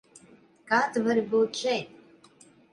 Kā 0.71 0.79
tu 0.95 1.05
vari 1.09 1.25
būt 1.35 1.63
šeit? 1.63 2.43